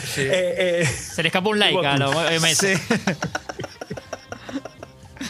eh, 0.85 0.85
Se 0.85 1.23
le 1.23 1.29
escapó 1.29 1.49
un 1.49 1.57
like 1.57 1.75
a 1.85 1.97
los 1.97 2.15
OMS. 2.15 2.65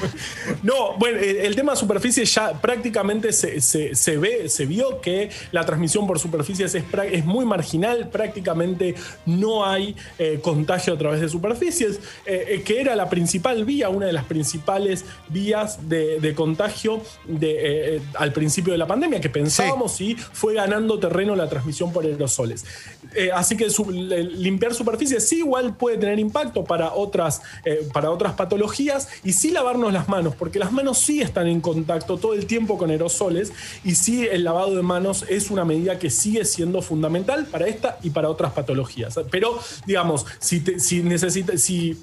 Sí. 0.02 0.54
No, 0.64 0.98
bueno, 0.98 1.20
el 1.20 1.56
tema 1.56 1.76
superficie 1.76 2.26
ya 2.26 2.54
prácticamente 2.60 3.32
se, 3.34 3.62
se- 3.62 3.96
se 3.96 4.18
ve, 4.18 4.50
se 4.50 4.66
vio 4.66 5.02
que 5.02 5.30
la 5.52 5.66
transmisión 5.66 6.08
por 6.08 6.20
superficies 6.20 6.74
es, 6.76 6.84
es 7.12 7.26
muy 7.26 7.46
marginal, 7.46 8.10
prácticamente 8.10 8.96
no 9.26 9.66
hay 9.66 9.96
eh, 10.20 10.40
contagio 10.42 10.94
a 10.94 10.98
través 10.98 11.22
de 11.22 11.30
superficies, 11.30 12.00
eh, 12.26 12.46
eh, 12.50 12.62
que 12.64 12.82
era 12.82 12.96
la 12.96 13.10
principal 13.10 13.66
vía, 13.66 13.90
una 13.90 14.06
de 14.08 14.14
las 14.14 14.26
principales 14.26 15.06
vías 15.30 15.88
de, 15.90 16.20
de 16.20 16.36
contagio 16.36 17.02
de, 17.28 17.96
eh, 17.98 18.02
al 18.16 18.34
principio 18.34 18.72
de 18.74 18.78
la 18.78 18.88
pandemia, 18.88 19.20
que 19.22 19.30
pensábamos 19.30 20.00
y 20.02 20.16
fue 20.16 20.54
ganando 20.56 21.00
terreno 21.00 21.36
la 21.36 21.50
transmisión 21.50 21.92
por 21.94 22.06
aerosoles. 22.06 22.66
Así 23.34 23.58
que 23.58 23.70
su- 23.70 23.92
limpiar 23.92 24.74
superficies 24.74 25.28
sí 25.28 25.38
igual 25.40 25.76
puede 25.76 25.98
tener 25.98 26.18
impacto 26.20 26.64
para 26.64 26.94
otras, 26.94 27.42
para 27.94 28.10
otras 28.12 28.34
patologías 28.34 29.10
y 29.24 29.34
sí 29.34 29.52
lavarnos 29.52 29.91
las 29.92 30.10
manos, 30.10 30.36
porque 30.36 30.60
las 30.60 30.72
manos 30.72 30.98
sí 30.98 31.22
están 31.22 31.48
en 31.48 31.62
contacto 31.62 32.18
todo 32.18 32.34
el 32.34 32.46
tiempo 32.46 32.78
con 32.78 32.90
aerosoles 32.90 33.54
y 33.84 33.96
sí 33.96 34.28
el 34.30 34.44
lavado 34.44 34.76
de 34.76 34.82
manos 34.82 35.26
es 35.30 35.52
una 35.52 35.66
medida 35.66 36.00
que 36.00 36.10
sigue 36.10 36.46
siendo 36.46 36.82
fundamental 36.82 37.46
para 37.46 37.68
esta 37.68 37.98
y 38.04 38.10
para 38.10 38.30
otras 38.30 38.54
patologías. 38.54 39.20
Pero, 39.30 39.60
digamos, 39.86 40.26
si, 40.40 40.62
si 40.80 41.04
necesita, 41.04 41.58
si 41.58 41.98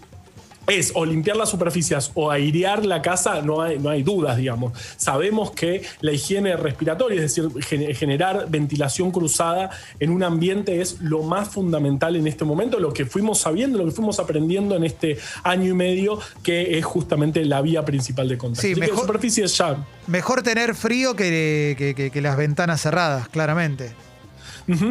es 0.69 0.93
o 0.95 1.05
limpiar 1.05 1.37
las 1.37 1.49
superficies 1.49 2.11
o 2.15 2.31
airear 2.31 2.85
la 2.85 3.03
casa, 3.03 3.43
no 3.43 3.63
hay, 3.63 3.79
no 3.79 3.91
hay 3.91 4.03
dudas, 4.03 4.37
digamos. 4.37 4.73
Sabemos 4.97 5.51
que 5.53 5.83
la 6.01 6.13
higiene 6.13 6.57
respiratoria, 6.57 7.23
es 7.23 7.35
decir, 7.35 7.51
gen- 7.63 7.95
generar 7.95 8.47
ventilación 8.49 9.11
cruzada 9.11 9.71
en 9.99 10.11
un 10.11 10.23
ambiente 10.23 10.81
es 10.81 11.01
lo 11.01 11.23
más 11.23 11.49
fundamental 11.49 12.17
en 12.17 12.27
este 12.27 12.45
momento, 12.45 12.79
lo 12.79 12.93
que 12.93 13.07
fuimos 13.07 13.39
sabiendo, 13.41 13.79
lo 13.79 13.87
que 13.87 13.93
fuimos 13.93 14.19
aprendiendo 14.19 14.77
en 14.77 14.85
este 14.85 15.19
año 15.43 15.71
y 15.71 15.75
medio, 15.75 16.21
que 16.43 16.79
es 16.79 16.85
justamente 16.85 17.45
la 17.45 17.63
vía 17.63 17.85
principal 17.85 18.29
de 18.29 18.37
contagio. 18.39 18.75
Sí, 18.75 18.81
mejor- 18.81 19.01
superficies 19.01 19.57
ya. 19.57 19.85
Mejor 20.07 20.43
tener 20.43 20.75
frío 20.75 21.15
que, 21.17 21.75
que- 21.79 21.95
que- 21.95 22.11
que 22.11 22.21
las 22.21 22.37
ventanas 22.37 22.81
cerradas, 22.83 23.29
claramente. 23.29 23.93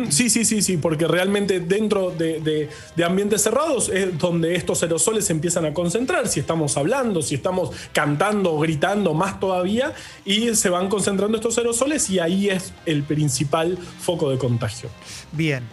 Sí, 0.10 0.30
sí, 0.32 0.44
sí, 0.44 0.64
sí, 0.64 0.78
porque 0.78 1.08
realmente 1.08 1.60
dentro 1.60 2.10
de, 2.10 2.40
de- 2.40 2.70
de 2.96 3.04
ambientes 3.04 3.44
cerrados 3.44 3.90
es 3.90 4.18
donde 4.18 4.56
estos 4.56 4.82
aerosoles 4.82 5.26
se 5.26 5.34
empiezan 5.34 5.66
a 5.66 5.74
concentrar, 5.74 6.28
si 6.28 6.40
estamos 6.40 6.78
hablando, 6.78 7.22
si 7.22 7.36
estamos 7.36 7.70
cantando, 7.94 8.58
gritando, 8.58 9.14
más 9.14 9.40
todavía, 9.40 9.94
y 10.26 10.56
se 10.56 10.70
van 10.70 10.90
concentrando 10.90 11.38
estos 11.38 11.58
aerosoles 11.60 12.10
y 12.10 12.18
ahí 12.20 12.50
es 12.50 12.74
el 12.88 13.04
principal 13.04 13.78
foco 14.00 14.32
de 14.32 14.40
contagio. 14.40 14.90
Bien. 15.32 15.64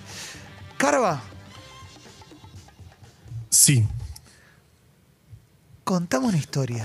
Carva, 0.77 1.23
Sí. 3.49 3.87
contame 5.85 6.27
una 6.27 6.37
historia. 6.39 6.85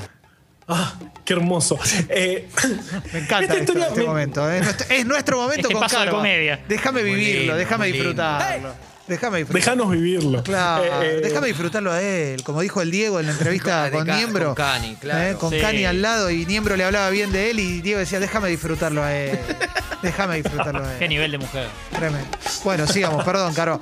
Ah, 0.70 0.94
qué 1.26 1.34
hermoso. 1.34 1.80
Eh, 2.10 2.48
Me 3.14 3.20
encanta 3.20 3.40
Esta 3.42 3.54
esto, 3.56 3.74
historia 3.74 3.88
este 3.88 4.00
me- 4.02 4.06
momento. 4.06 4.50
¿eh? 4.52 4.58
Es 4.60 4.64
nuestro, 4.64 4.96
es 4.96 5.06
nuestro 5.06 5.38
momento 5.38 5.62
Este 5.68 5.74
con 5.74 5.82
paso 5.82 6.00
de 6.02 6.10
comedia. 6.12 6.60
Déjame 6.70 7.02
vivirlo, 7.04 7.56
déjame 7.56 7.88
disfrutarlo. 7.88 8.74
Déjame 9.08 9.38
disfrutarlo. 9.40 9.60
Déjanos 9.76 9.92
vivirlo. 9.92 10.44
Claro, 10.44 10.84
Eh, 10.84 10.90
eh, 11.18 11.22
déjame 11.24 11.48
disfrutarlo 11.48 11.92
a 11.92 12.00
él. 12.02 12.44
Como 12.44 12.62
dijo 12.62 12.82
el 12.84 12.92
Diego 12.92 13.20
en 13.20 13.26
la 13.26 13.32
entrevista 13.32 13.90
con 13.90 14.06
Niembro. 14.06 14.46
con 14.50 14.56
Cani, 14.56 14.96
claro. 15.02 15.32
¿eh? 15.32 15.34
Con 15.40 15.50
Sí. 15.50 15.60
Cani 15.60 15.86
al 15.86 16.02
lado 16.04 16.30
y 16.30 16.46
Niembro 16.46 16.76
le 16.78 16.84
hablaba 16.84 17.10
bien 17.10 17.32
de 17.32 17.50
él 17.50 17.60
y 17.60 17.82
Diego 17.82 18.00
decía, 18.00 18.20
déjame 18.20 18.50
disfrutarlo 18.50 19.04
a 19.04 19.12
él. 19.16 19.40
Déjame 20.02 20.38
disfrutarlo 20.42 20.84
a 20.86 20.98
Qué 20.98 21.06
él. 21.06 21.10
nivel 21.10 21.32
de 21.32 21.38
mujer. 21.40 21.68
Tremendo. 21.92 22.28
Bueno, 22.64 22.88
sigamos, 22.88 23.24
perdón, 23.26 23.54
Caro. 23.54 23.82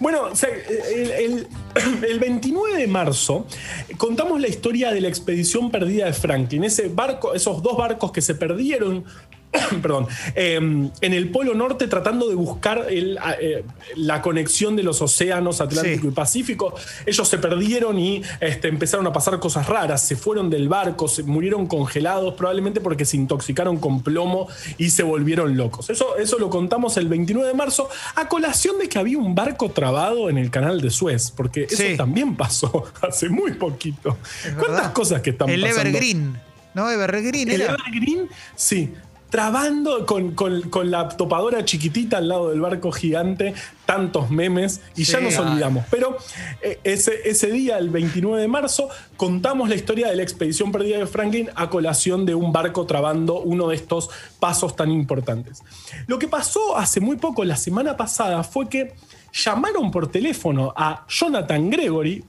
Bueno, 0.00 0.22
o 0.32 0.36
sea, 0.36 0.48
el, 0.50 1.10
el- 1.10 1.48
el 2.08 2.18
29 2.18 2.76
de 2.76 2.86
marzo 2.86 3.46
contamos 3.98 4.40
la 4.40 4.48
historia 4.48 4.90
de 4.90 5.00
la 5.00 5.08
expedición 5.08 5.70
perdida 5.70 6.06
de 6.06 6.12
Franklin, 6.12 6.64
ese 6.64 6.88
barco, 6.88 7.34
esos 7.34 7.62
dos 7.62 7.76
barcos 7.76 8.10
que 8.10 8.20
se 8.22 8.34
perdieron 8.34 9.04
perdón, 9.82 10.06
eh, 10.34 10.56
en 10.56 10.92
el 11.14 11.30
Polo 11.30 11.54
Norte 11.54 11.88
tratando 11.88 12.28
de 12.28 12.34
buscar 12.34 12.86
el, 12.90 13.18
eh, 13.40 13.64
la 13.96 14.20
conexión 14.20 14.76
de 14.76 14.82
los 14.82 15.00
océanos 15.00 15.60
Atlántico 15.60 16.02
Sí. 16.02 16.08
y 16.08 16.10
Pacífico. 16.10 16.74
Ellos 17.06 17.26
se 17.28 17.38
perdieron 17.38 17.98
y 17.98 18.22
este, 18.40 18.68
empezaron 18.68 19.06
a 19.06 19.12
pasar 19.12 19.38
cosas 19.40 19.66
raras. 19.66 20.02
Se 20.02 20.16
fueron 20.16 20.50
del 20.50 20.68
barco, 20.68 21.08
se 21.08 21.22
murieron 21.22 21.66
congelados, 21.66 22.34
probablemente 22.34 22.80
porque 22.80 23.04
se 23.04 23.16
intoxicaron 23.16 23.78
con 23.78 24.02
plomo 24.02 24.48
y 24.76 24.90
se 24.90 25.02
volvieron 25.02 25.56
locos. 25.56 25.88
Eso, 25.90 26.16
eso 26.18 26.38
lo 26.38 26.50
contamos 26.50 26.96
el 26.98 27.08
29 27.08 27.48
de 27.48 27.54
marzo, 27.54 27.88
a 28.16 28.28
colación 28.28 28.78
de 28.78 28.88
que 28.88 28.98
había 28.98 29.18
un 29.18 29.34
barco 29.34 29.70
trabado 29.70 30.28
en 30.28 30.36
el 30.38 30.50
canal 30.50 30.80
de 30.80 30.90
Suez, 30.90 31.30
porque 31.30 31.64
eso 31.64 31.76
Sí. 31.82 31.96
también 31.96 32.36
pasó 32.36 32.84
hace 33.00 33.28
muy 33.28 33.52
poquito. 33.52 34.18
Es 34.44 34.52
¿Cuántas 34.52 34.68
verdad. 34.76 34.92
cosas 34.92 35.22
que 35.22 35.30
están 35.30 35.48
El 35.48 35.60
pasando? 35.62 35.80
Evergreen. 35.88 36.40
¿No? 36.74 36.90
Evergreen 36.90 37.48
El 37.50 37.60
era. 37.62 37.74
Evergreen, 37.74 38.28
sí. 38.54 38.92
Trabando 39.30 40.06
con, 40.06 40.32
con- 40.32 40.62
con 40.70 40.90
la 40.90 41.08
topadora 41.08 41.64
chiquitita 41.64 42.16
al 42.16 42.28
lado 42.28 42.48
del 42.48 42.60
barco 42.62 42.90
gigante, 42.92 43.52
tantos 43.84 44.30
memes, 44.30 44.80
y 44.96 45.04
ya 45.04 45.20
nos 45.20 45.36
olvidamos. 45.36 45.84
Pero 45.90 46.16
eh, 46.62 46.80
ese, 46.82 47.28
ese 47.28 47.50
día, 47.50 47.76
el 47.76 47.90
29 47.90 48.40
de 48.40 48.48
marzo, 48.48 48.88
contamos 49.18 49.68
la 49.68 49.74
historia 49.74 50.08
de 50.08 50.16
la 50.16 50.22
expedición 50.22 50.72
perdida 50.72 50.96
de 50.98 51.06
Franklin 51.06 51.50
a 51.56 51.68
colación 51.68 52.24
de 52.24 52.34
un 52.34 52.52
barco 52.52 52.86
trabando 52.86 53.40
uno 53.40 53.68
de 53.68 53.76
estos 53.76 54.08
pasos 54.40 54.74
tan 54.76 54.90
importantes. 54.90 55.62
Lo 56.06 56.18
que 56.18 56.28
pasó 56.28 56.76
hace 56.78 57.00
muy 57.00 57.16
poco, 57.16 57.44
la 57.44 57.56
semana 57.56 57.98
pasada, 57.98 58.42
fue 58.44 58.68
que 58.70 58.94
llamaron 59.32 59.90
por 59.90 60.10
teléfono 60.10 60.72
a 60.74 61.04
Jonathan 61.06 61.68
Gregory, 61.68 62.24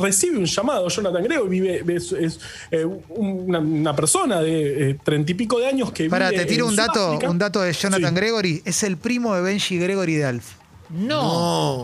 recibe 0.00 0.38
un 0.38 0.44
llamado. 0.46 0.88
Jonathan 0.88 1.22
Gregory 1.24 1.48
vive, 1.60 1.96
es, 1.96 2.12
es, 2.12 2.40
eh, 2.70 2.84
una, 3.08 3.58
una 3.58 3.94
persona 3.96 4.40
de 4.40 4.98
treinta 5.04 5.32
y 5.32 5.34
pico 5.34 5.58
de 5.58 5.66
años 5.66 5.92
que 5.92 6.08
Pará, 6.08 6.30
vive 6.30 6.42
te 6.42 6.48
tiro 6.48 6.64
en 6.66 6.70
un 6.70 6.76
dato, 6.76 6.94
Sudáfrica. 6.94 7.30
un 7.30 7.38
dato 7.38 7.60
de 7.62 7.72
Jonathan 7.72 8.10
Sí. 8.10 8.14
Gregory. 8.16 8.62
Es 8.64 8.82
el 8.82 8.96
primo 8.96 9.34
de 9.34 9.42
Benji 9.42 9.78
Gregory 9.78 10.14
de 10.14 10.24
Alf. 10.24 10.44
No. 10.88 11.22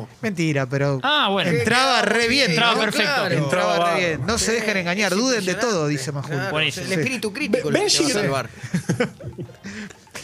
No. 0.04 0.08
Mentira, 0.20 0.66
pero 0.66 1.00
Ah, 1.02 1.28
bueno. 1.32 1.50
entraba 1.50 2.02
re 2.02 2.28
bien. 2.28 2.50
Entraba 2.50 2.74
¿no? 2.74 2.80
perfecto. 2.82 3.10
Claro. 3.16 3.34
Entraba 3.34 3.94
re 3.94 4.00
bien. 4.00 4.26
No 4.26 4.38
se 4.38 4.52
dejen 4.52 4.76
engañar, 4.76 5.12
duden 5.12 5.44
de 5.44 5.54
todo, 5.56 5.88
dice 5.88 6.12
Majul. 6.12 6.30
Claro. 6.36 6.58
El 6.60 6.68
espíritu 6.68 7.32
crítico 7.32 7.68
Be- 7.70 7.80
lo 7.80 7.84
que 7.84 7.90
te 7.90 8.02
va 8.02 8.06
a 8.06 8.08
Benji- 8.08 8.12
salvar. 8.12 8.48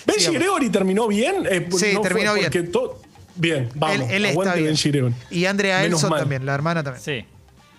Benji. 0.07 0.33
Gregory 0.33 0.71
terminó 0.71 1.09
bien. 1.09 1.45
Eh, 1.51 1.67
Sí, 1.77 1.87
no 1.93 2.01
fue 2.01 2.09
terminó 2.09 2.35
bien. 2.35 2.51
Bien, 3.41 3.69
vamos. 3.77 3.97
él, 3.97 4.03
él 4.11 4.25
está 4.25 4.31
aguante 4.33 4.55
bien. 4.59 4.67
Benji 4.69 4.91
Gregory. 4.91 5.15
Y 5.31 5.45
Andrea 5.45 5.79
Menos 5.81 5.99
Elson 6.01 6.11
mal. 6.11 6.21
también, 6.21 6.47
la 6.47 6.55
hermana 6.55 6.83
también. 6.83 7.05
Sí. 7.05 7.25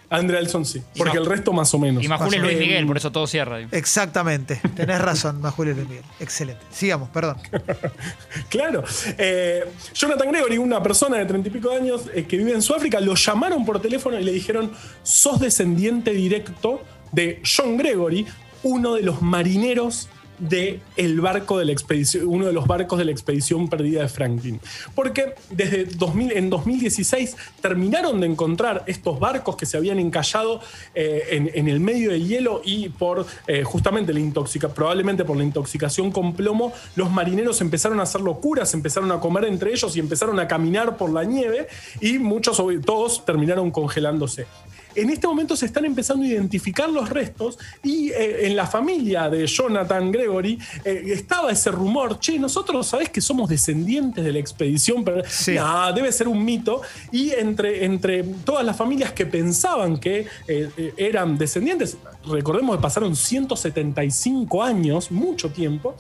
Andrea 0.10 0.40
Elson 0.40 0.66
sí. 0.66 0.82
Porque 0.98 1.18
el 1.18 1.26
resto 1.26 1.54
más 1.54 1.74
o 1.74 1.80
menos. 1.80 2.04
Y 2.04 2.08
Majul 2.08 2.34
es 2.34 2.42
Luis 2.42 2.58
Miguel, 2.58 2.86
por 2.88 2.98
eso 2.98 3.12
todo 3.12 3.28
cierra. 3.28 3.58
digo. 3.58 3.70
Exactamente. 3.72 4.60
Tenés 4.76 5.00
razón, 5.02 5.40
Majul 5.42 5.70
y 5.70 5.74
Luis 5.74 5.88
Miguel. 5.88 6.06
Excelente. 6.20 6.64
Sigamos, 6.72 7.10
perdón. 7.10 7.38
Claro. 8.50 8.84
Eh, 9.18 9.66
Jonathan 9.94 10.32
Gregory, 10.32 10.58
una 10.58 10.82
persona 10.82 11.18
de 11.18 11.26
treinta 11.26 11.50
y 11.50 11.52
pico 11.52 11.70
de 11.70 11.78
años 11.78 12.04
eh, 12.14 12.26
que 12.26 12.38
vive 12.38 12.54
en 12.54 12.62
Sudáfrica, 12.62 13.00
lo 13.00 13.16
llamaron 13.16 13.66
por 13.66 13.80
teléfono 13.82 14.20
y 14.20 14.24
le 14.24 14.32
dijeron: 14.32 14.72
sos 15.04 15.40
descendiente 15.40 16.12
directo 16.12 16.82
de 17.12 17.42
John 17.44 17.78
Gregory, 17.78 18.26
uno 18.64 18.96
de 18.96 19.04
los 19.04 19.22
marineros 19.22 20.10
de 20.40 20.80
el 20.96 21.22
barco 21.22 21.58
de 21.58 21.66
la 21.66 21.72
expedición, 21.72 22.26
uno 22.28 22.46
de 22.46 22.54
los 22.54 22.68
barcos 22.68 23.00
de 23.00 23.06
la 23.06 23.12
expedición 23.12 23.68
perdida 23.68 24.02
de 24.02 24.10
Franklin. 24.10 24.60
Porque 24.96 25.36
desde 25.50 25.86
2000, 25.86 26.32
en 26.38 26.50
2016 26.50 27.36
terminaron 27.62 28.20
de 28.20 28.28
encontrar 28.28 28.84
estos 28.88 29.20
barcos 29.20 29.56
que 29.56 29.66
se 29.66 29.78
habían 29.78 30.00
encallado 30.00 30.62
eh, 30.96 31.52
en, 31.54 31.68
el 31.68 31.80
medio 31.80 32.12
del 32.12 32.28
hielo 32.28 32.62
y 32.64 32.90
por 32.90 33.26
eh, 33.48 33.64
justamente 33.64 34.14
la 34.14 34.20
intoxica, 34.20 34.70
probablemente 34.70 35.26
por 35.26 35.38
la 35.38 35.44
intoxicación 35.44 36.12
con 36.12 36.34
plomo, 36.34 36.74
los 36.96 37.12
marineros 37.12 37.62
empezaron 37.62 38.00
a 38.00 38.04
hacer 38.04 38.22
locuras, 38.22 38.74
empezaron 38.74 39.12
a 39.12 39.20
comer 39.20 39.46
entre 39.46 39.72
ellos 39.72 39.96
y 39.96 40.00
empezaron 40.00 40.40
a 40.40 40.48
caminar 40.48 40.98
por 40.98 41.12
la 41.12 41.24
nieve 41.24 41.68
y 42.02 42.18
muchos, 42.18 42.62
todos 42.86 43.26
terminaron 43.26 43.72
congelándose. 43.72 44.48
En 44.96 45.10
este 45.10 45.28
momento 45.28 45.56
se 45.56 45.66
están 45.66 45.86
empezando 45.86 46.24
a 46.26 46.28
identificar 46.28 46.90
los 46.90 47.10
restos 47.10 47.58
y 47.84 48.10
eh, 48.10 48.48
en 48.48 48.56
la 48.56 48.66
familia 48.68 49.30
de 49.30 49.46
Jonathan 49.48 50.12
Gregory 50.12 50.58
eh, 50.84 51.04
estaba 51.08 51.52
ese 51.52 51.72
rumor, 51.72 52.20
che, 52.20 52.40
nosotros 52.40 52.88
sabés 52.88 53.10
que 53.10 53.22
somos 53.22 53.50
descendientes 53.50 54.24
de 54.24 54.32
la 54.34 54.40
expedición, 54.40 55.04
pero 55.04 55.22
Sí. 55.28 55.54
nah, 55.56 55.92
debe 55.92 56.12
ser 56.12 56.28
un 56.28 56.44
mito. 56.44 56.82
Y 57.12 57.32
entre, 57.32 57.86
entre 57.86 58.24
todas 58.24 58.66
las 58.66 58.76
familias 58.76 59.12
que 59.14 59.26
pensaban 59.26 59.98
que 60.00 60.26
eh, 60.48 60.70
eh, 60.78 60.94
eran 60.98 61.38
descendientes, 61.38 61.98
recordemos 62.28 62.76
que 62.76 62.82
pasaron 62.82 63.16
175 63.16 64.64
años, 64.64 65.12
mucho 65.12 65.50
tiempo, 65.52 65.96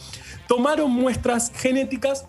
tomaron 0.48 0.92
muestras 0.92 1.52
genéticas 1.56 2.26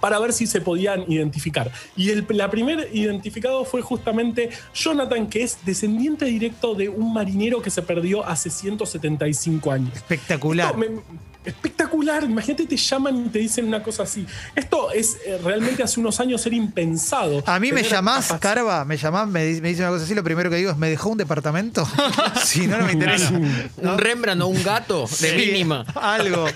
para 0.00 0.18
ver 0.18 0.32
si 0.32 0.46
se 0.46 0.60
podían 0.60 1.04
identificar. 1.10 1.70
Y 1.96 2.10
el, 2.10 2.26
la 2.30 2.50
primer 2.50 2.88
identificado 2.92 3.64
fue 3.64 3.82
justamente 3.82 4.50
Jonathan, 4.74 5.26
que 5.28 5.42
es 5.42 5.58
descendiente 5.64 6.24
directo 6.26 6.74
de 6.74 6.88
un 6.88 7.12
marinero 7.12 7.60
que 7.62 7.70
se 7.70 7.82
perdió 7.82 8.26
hace 8.26 8.50
175 8.50 9.70
años. 9.72 9.90
Espectacular. 9.94 10.66
Esto 10.66 10.78
me- 10.78 11.26
espectacular, 11.46 12.24
imagínate 12.24 12.66
te 12.66 12.76
llaman 12.76 13.26
y 13.26 13.28
te 13.28 13.38
dicen 13.38 13.66
una 13.66 13.80
cosa 13.80 14.02
así. 14.02 14.26
Esto 14.56 14.90
es 14.90 15.16
eh, 15.24 15.38
realmente 15.44 15.80
hace 15.80 16.00
unos 16.00 16.18
años 16.18 16.44
era 16.44 16.56
impensado. 16.56 17.40
A 17.46 17.60
mí 17.60 17.70
me 17.70 17.84
llamás, 17.84 18.34
Carva, 18.40 18.84
me 18.84 18.96
llamás, 18.96 19.28
me, 19.28 19.60
me 19.60 19.68
dice 19.68 19.82
una 19.82 19.90
cosa 19.90 20.04
así, 20.04 20.14
lo 20.16 20.24
primero 20.24 20.50
que 20.50 20.56
digo 20.56 20.72
es, 20.72 20.76
¿me 20.76 20.88
dejó 20.90 21.10
un 21.10 21.18
departamento? 21.18 21.86
si 22.44 22.66
no, 22.66 22.78
no 22.78 22.86
me 22.86 22.92
interesa. 22.94 23.30
Un 23.30 23.96
Rembrandt 23.96 24.42
o 24.42 24.48
un 24.48 24.60
gato 24.64 25.02
de 25.20 25.30
Sí, 25.30 25.36
mínima. 25.36 25.84
Algo. 25.94 26.46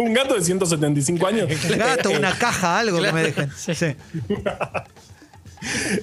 Un 0.00 0.14
gato 0.14 0.34
de 0.34 0.42
175 0.42 1.26
años. 1.26 1.48
Un 1.70 1.78
gato, 1.78 2.10
una 2.10 2.36
caja, 2.36 2.78
algo 2.78 3.00
que 3.00 3.12
me 3.12 3.22
dejen. 3.22 3.50
Sí. 3.56 3.74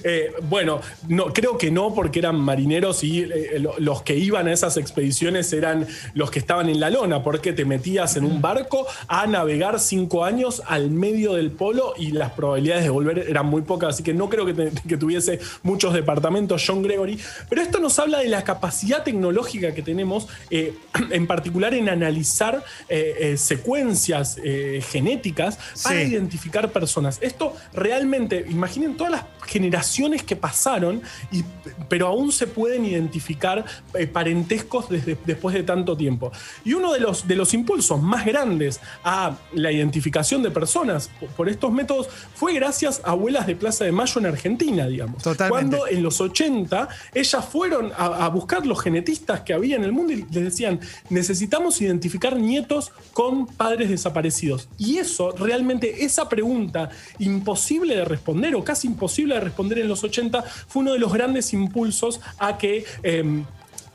Eh, 0.04 0.32
bueno, 0.48 0.80
no, 1.08 1.32
creo 1.32 1.58
que 1.58 1.70
no, 1.70 1.94
porque 1.94 2.18
eran 2.20 2.36
marineros 2.38 3.02
y 3.04 3.22
eh, 3.22 3.58
lo- 3.58 3.78
los 3.78 4.02
que 4.02 4.16
iban 4.16 4.46
a 4.48 4.52
esas 4.52 4.76
expediciones 4.76 5.52
eran 5.52 5.86
los 6.14 6.30
que 6.30 6.38
estaban 6.38 6.68
en 6.68 6.80
la 6.80 6.90
lona, 6.90 7.22
porque 7.22 7.52
te 7.52 7.64
metías 7.64 8.16
en 8.16 8.24
un 8.24 8.40
barco 8.40 8.86
a 9.08 9.26
navegar 9.26 9.80
cinco 9.80 10.24
años 10.24 10.62
al 10.66 10.90
medio 10.90 11.34
del 11.34 11.50
polo 11.50 11.94
y 11.96 12.12
las 12.12 12.32
probabilidades 12.32 12.84
de 12.84 12.90
volver 12.90 13.18
eran 13.28 13.46
muy 13.46 13.62
pocas, 13.62 13.94
así 13.94 14.02
que 14.02 14.14
no 14.14 14.28
creo 14.28 14.46
que, 14.46 14.54
te- 14.54 14.70
que 14.88 14.96
tuviese 14.96 15.40
muchos 15.62 15.92
departamentos 15.94 16.62
John 16.66 16.82
Gregory. 16.82 17.18
Pero 17.48 17.62
esto 17.62 17.78
nos 17.80 17.98
habla 17.98 18.18
de 18.20 18.28
la 18.28 18.44
capacidad 18.44 19.02
tecnológica 19.02 19.74
que 19.74 19.82
tenemos, 19.82 20.28
eh, 20.50 20.74
en 21.10 21.26
particular 21.26 21.74
en 21.74 21.88
analizar 21.88 22.62
eh, 22.88 23.14
eh, 23.20 23.36
secuencias 23.36 24.38
eh, 24.44 24.82
genéticas 24.88 25.58
para 25.82 25.98
Sí. 26.00 26.06
identificar 26.10 26.70
personas. 26.72 27.18
Esto 27.20 27.54
realmente, 27.72 28.44
imaginen 28.48 28.96
todas 28.96 29.12
las 29.12 29.24
generaciones 29.48 30.22
que 30.22 30.36
pasaron, 30.36 31.02
y, 31.32 31.42
pero 31.88 32.06
aún 32.06 32.30
se 32.30 32.46
pueden 32.46 32.84
identificar 32.84 33.64
eh, 33.94 34.06
parentescos 34.06 34.88
desde, 34.88 35.16
después 35.24 35.54
de 35.54 35.62
tanto 35.62 35.96
tiempo. 35.96 36.30
Y 36.64 36.74
uno 36.74 36.92
de 36.92 37.00
los, 37.00 37.26
de 37.26 37.34
los 37.34 37.54
impulsos 37.54 38.00
más 38.00 38.24
grandes 38.24 38.80
a 39.02 39.36
la 39.54 39.72
identificación 39.72 40.42
de 40.42 40.50
personas 40.50 41.10
por, 41.18 41.28
por 41.30 41.48
estos 41.48 41.72
métodos 41.72 42.08
fue 42.34 42.52
gracias 42.54 43.00
a 43.04 43.10
abuelas 43.12 43.46
de 43.46 43.56
Plaza 43.56 43.84
de 43.84 43.92
Mayo 43.92 44.20
en 44.20 44.26
Argentina, 44.26 44.86
digamos. 44.86 45.22
Totalmente. 45.22 45.76
Cuando 45.76 45.88
en 45.88 46.02
los 46.02 46.20
80 46.20 46.88
ellas 47.14 47.44
fueron 47.44 47.90
a, 47.96 48.26
a 48.26 48.28
buscar 48.28 48.66
los 48.66 48.80
genetistas 48.80 49.40
que 49.40 49.54
había 49.54 49.76
en 49.76 49.84
el 49.84 49.92
mundo 49.92 50.12
y 50.12 50.26
les 50.30 50.44
decían, 50.44 50.78
necesitamos 51.08 51.80
identificar 51.80 52.36
nietos 52.36 52.92
con 53.14 53.46
padres 53.46 53.88
desaparecidos. 53.88 54.68
Y 54.76 54.98
eso, 54.98 55.32
realmente, 55.32 56.04
esa 56.04 56.28
pregunta 56.28 56.90
imposible 57.18 57.96
de 57.96 58.04
responder 58.04 58.54
o 58.54 58.64
casi 58.64 58.86
imposible 58.88 59.34
de 59.34 59.37
responder 59.40 59.78
en 59.78 59.88
los 59.88 60.02
80 60.04 60.42
fue 60.42 60.82
uno 60.82 60.92
de 60.92 60.98
los 60.98 61.12
grandes 61.12 61.52
impulsos 61.52 62.20
a 62.38 62.58
que... 62.58 62.84
em, 63.02 63.44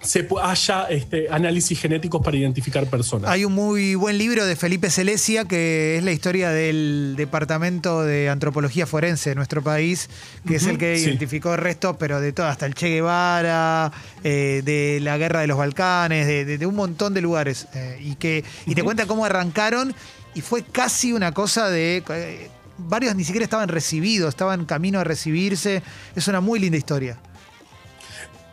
se 0.01 0.27
haya 0.41 0.83
este, 0.89 1.29
análisis 1.31 1.79
genéticos 1.79 2.21
para 2.21 2.35
identificar 2.35 2.85
personas. 2.87 3.31
Hay 3.31 3.45
un 3.45 3.53
muy 3.53 3.95
buen 3.95 4.17
libro 4.17 4.45
de 4.45 4.57
Felipe 4.57 4.89
Celesia 4.89 5.45
que 5.45 5.95
es 5.97 6.03
la 6.03 6.11
historia 6.11 6.49
del 6.49 7.13
Departamento 7.15 8.03
de 8.03 8.27
Antropología 8.27 8.85
Forense 8.85 9.29
de 9.29 9.35
nuestro 9.37 9.63
país, 9.63 10.09
que 10.45 10.55
es 10.57 10.67
el 10.67 10.77
que 10.77 10.97
sí. 10.97 11.05
identificó 11.05 11.55
restos, 11.55 11.95
pero 11.97 12.19
de 12.19 12.33
todo, 12.33 12.47
hasta 12.47 12.65
el 12.65 12.73
Che 12.75 12.89
Guevara, 12.89 13.93
eh, 14.25 14.61
de 14.65 14.99
la 15.01 15.17
Guerra 15.17 15.39
de 15.39 15.47
los 15.47 15.57
Balcanes, 15.57 16.27
de, 16.27 16.43
de- 16.43 16.57
de 16.57 16.65
un 16.65 16.75
montón 16.75 17.13
de 17.13 17.21
lugares. 17.21 17.67
eh, 17.73 17.97
y, 18.01 18.15
que, 18.15 18.43
y 18.65 18.75
te 18.75 18.83
cuenta 18.83 19.05
cómo 19.05 19.23
arrancaron 19.23 19.95
y 20.35 20.41
fue 20.41 20.63
casi 20.63 21.13
una 21.13 21.31
cosa 21.31 21.69
de... 21.69 22.03
eh, 22.09 22.49
varios 22.77 23.15
ni 23.15 23.23
siquiera 23.23 23.43
estaban 23.43 23.69
recibidos, 23.69 24.29
estaban 24.29 24.65
camino 24.65 24.99
a 24.99 25.03
recibirse. 25.03 25.83
Es 26.15 26.27
una 26.27 26.41
muy 26.41 26.59
linda 26.59 26.77
historia. 26.77 27.17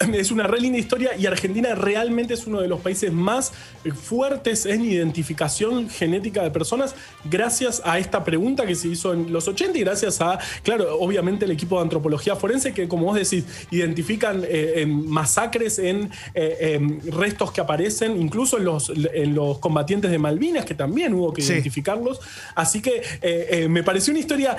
es 0.14 0.30
una 0.30 0.44
re 0.46 0.60
linda 0.60 0.78
historia 0.78 1.16
y 1.16 1.26
Argentina 1.26 1.74
realmente 1.74 2.34
es 2.34 2.46
uno 2.46 2.60
de 2.60 2.68
los 2.68 2.80
países 2.80 3.12
más 3.12 3.52
eh, 3.84 3.92
fuertes 3.92 4.66
en 4.66 4.84
identificación 4.84 5.88
genética 5.90 6.42
de 6.42 6.50
personas 6.50 6.94
gracias 7.24 7.82
a 7.84 7.98
esta 7.98 8.24
pregunta 8.24 8.66
que 8.66 8.74
se 8.74 8.88
hizo 8.88 9.12
en 9.12 9.32
los 9.32 9.46
80 9.48 9.78
y 9.78 9.82
gracias 9.82 10.20
a, 10.20 10.38
claro, 10.62 10.98
obviamente 10.98 11.44
el 11.44 11.50
equipo 11.50 11.76
de 11.76 11.82
antropología 11.82 12.36
forense 12.36 12.72
que, 12.72 12.88
como 12.88 13.06
vos 13.06 13.16
decís, 13.16 13.44
identifican 13.70 14.42
eh, 14.44 14.74
en 14.76 15.08
masacres, 15.08 15.78
en, 15.78 16.10
eh, 16.34 16.74
em, 16.74 17.00
restos 17.10 17.52
que 17.52 17.60
aparecen, 17.60 18.20
incluso 18.20 18.58
en 18.58 18.64
los, 18.64 18.90
en 19.12 19.34
los 19.34 19.58
combatientes 19.58 20.10
de 20.10 20.18
Malvinas, 20.18 20.64
que 20.64 20.74
también 20.74 21.14
hubo 21.14 21.32
que 21.32 21.42
Sí. 21.42 21.52
identificarlos. 21.52 22.20
Así 22.54 22.80
que 22.80 23.02
eh, 23.22 23.66
me 23.68 23.82
pareció 23.82 24.12
una 24.12 24.20
historia 24.20 24.56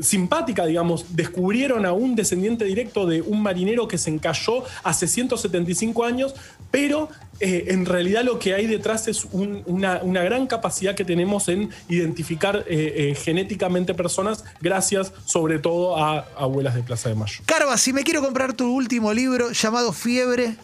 simpática, 0.00 0.66
digamos. 0.66 1.16
Descubrieron 1.16 1.86
a 1.86 1.92
un 1.92 2.14
descendiente 2.14 2.64
directo 2.64 3.06
de 3.06 3.22
un 3.22 3.42
marinero 3.42 3.88
que 3.88 3.98
se 3.98 4.10
encalló 4.10 4.61
hace 4.82 5.06
175 5.06 6.04
años, 6.04 6.34
pero 6.70 7.08
eh, 7.40 7.64
en 7.68 7.86
realidad 7.86 8.22
lo 8.24 8.38
que 8.38 8.54
hay 8.54 8.66
detrás 8.66 9.08
es 9.08 9.24
un- 9.32 9.62
una, 9.66 10.00
una 10.02 10.22
gran 10.22 10.46
capacidad 10.46 10.94
que 10.94 11.04
tenemos 11.04 11.48
en 11.48 11.70
identificar 11.88 12.64
eh, 12.68 13.10
eh, 13.10 13.14
genéticamente 13.14 13.94
personas, 13.94 14.44
gracias 14.60 15.12
sobre 15.24 15.58
todo 15.58 15.96
a 16.02 16.20
abuelas 16.36 16.74
de 16.74 16.82
Plaza 16.82 17.08
de 17.08 17.14
Mayo. 17.14 17.42
Carva, 17.46 17.76
si 17.76 17.92
me 17.92 18.04
quiero 18.04 18.20
comprar 18.22 18.52
tu 18.52 18.72
último 18.72 19.12
libro 19.12 19.50
llamado 19.52 19.92
Fiebre, 19.92 20.56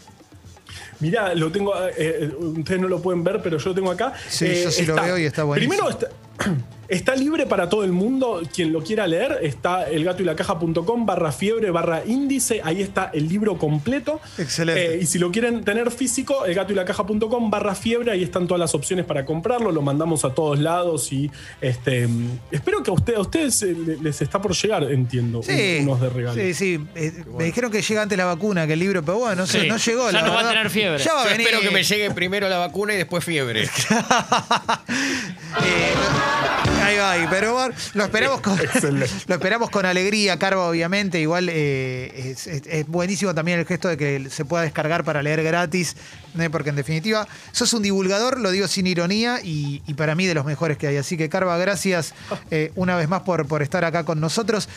Mirá, 1.01 1.33
lo 1.35 1.51
tengo, 1.53 1.73
eh, 1.87 1.93
eh, 1.97 2.33
ustedes 2.41 2.81
no 2.81 2.89
lo 2.89 3.01
pueden 3.01 3.23
ver, 3.23 3.41
pero 3.41 3.57
yo 3.59 3.69
lo 3.71 3.75
tengo 3.75 3.91
acá. 3.93 4.15
Sí, 4.29 4.47
yo 4.65 4.71
sí 4.73 4.85
lo 4.85 4.97
veo 4.97 5.17
y 5.17 5.25
está 5.27 5.45
buenísimo. 5.45 5.75
Primero 5.75 5.91
está, 5.91 6.09
está 6.89 7.15
libre 7.15 7.47
para 7.47 7.69
todo 7.69 7.85
el 7.85 7.93
mundo, 7.93 8.43
quien 8.55 8.73
lo 8.73 8.83
quiera 8.83 9.07
leer, 9.07 9.39
está 9.43 9.85
elgatoylacaja.com 9.89 11.05
barra 11.07 11.33
fiebre 11.33 11.71
barra 11.71 12.03
índice, 12.07 12.61
ahí 12.65 12.81
está 12.83 13.11
el 13.13 13.29
libro 13.29 13.59
completo. 13.59 14.21
Excelente. 14.39 14.95
Eh, 14.95 14.99
y 15.03 15.07
si 15.07 15.19
lo 15.19 15.31
quieren 15.31 15.65
tener 15.65 15.91
físico, 15.91 16.45
elgatoylacaja.com 16.47 17.51
barra 17.51 17.75
fiebre, 17.75 18.11
ahí 18.13 18.23
están 18.23 18.47
todas 18.47 18.61
las 18.61 18.75
opciones 18.75 19.05
para 19.05 19.25
comprarlo, 19.25 19.71
lo 19.73 19.83
mandamos 19.83 20.25
a 20.25 20.35
todos 20.35 20.59
lados 20.59 21.13
y 21.13 21.31
este 21.61 22.09
espero 22.51 22.83
que 22.83 22.91
a, 22.91 22.95
usted- 22.95 23.15
a 23.17 23.21
ustedes 23.21 23.63
eh, 23.63 23.75
le- 23.75 23.97
les 23.99 24.23
está 24.23 24.41
por 24.41 24.55
llegar, 24.55 24.85
entiendo, 24.85 25.43
sí, 25.43 25.79
un- 25.81 25.89
unos 25.89 26.01
de 26.01 26.09
regalo. 26.11 26.35
sí, 26.41 26.55
sí. 26.55 26.81
eh, 26.95 27.13
Me 27.37 27.45
dijeron 27.45 27.71
que 27.71 27.83
llega 27.83 28.03
antes 28.03 28.17
la 28.17 28.25
vacuna 28.25 28.67
que 28.67 28.73
el 28.73 28.79
libro, 28.79 29.03
pero 29.05 29.19
bueno, 29.19 29.37
no, 29.37 29.47
sé, 29.47 29.63
Sí. 29.63 29.69
no 29.69 29.77
llegó. 29.77 30.11
Ya 30.11 30.21
la 30.23 30.27
no 30.29 30.35
va 30.35 30.41
a 30.41 30.49
tener 30.49 30.71
fiebre. 30.71 31.03
Ya 31.03 31.13
va 31.15 31.21
a 31.21 31.25
Yo 31.25 31.31
venir. 31.31 31.47
espero 31.47 31.63
que 31.63 31.71
me 31.71 31.83
llegue 31.83 32.11
primero 32.13 32.49
la 32.49 32.59
vacuna 32.59 32.95
y 32.95 32.97
después 32.97 33.23
fiebre. 33.25 33.69
Eh, 35.65 35.93
ahí 36.89 36.99
va, 36.99 37.11
ahí, 37.13 37.27
pero 37.31 37.55
bueno, 37.55 37.75
lo 37.95 38.05
esperamos 38.05 38.41
con, 38.41 38.59
lo 39.27 39.35
esperamos 39.35 39.71
con 39.71 39.87
alegría, 39.87 40.39
Carva, 40.39 40.69
obviamente. 40.69 41.21
Igual 41.21 41.49
eh, 41.51 42.13
es, 42.33 42.47
es- 42.47 42.63
es 42.67 42.87
buenísimo 42.87 43.35
también 43.35 43.59
el 43.59 43.67
gesto 43.67 43.89
de 43.89 43.97
que 43.97 44.29
se 44.31 44.45
pueda 44.45 44.63
descargar 44.65 45.05
para 45.05 45.23
leer 45.23 45.43
gratis, 45.43 45.97
porque 46.51 46.71
en 46.71 46.77
definitiva 46.77 47.27
sos 47.53 47.73
un 47.73 47.83
divulgador, 47.83 48.41
lo 48.41 48.51
digo 48.51 48.69
sin 48.69 48.87
ironía, 48.87 49.41
y, 49.43 49.83
y 49.87 49.95
para 49.95 50.15
mí 50.15 50.27
de 50.27 50.35
los 50.35 50.45
mejores 50.45 50.79
que 50.79 50.87
hay. 50.87 50.97
Así 50.97 51.17
que, 51.17 51.29
Carva, 51.29 51.57
gracias 51.59 52.15
eh, 52.51 52.73
una 52.77 52.97
vez 52.97 53.09
más 53.09 53.23
por, 53.23 53.47
por 53.47 53.63
estar 53.63 53.85
acá 53.85 54.05
con 54.05 54.21
nosotros. 54.21 54.69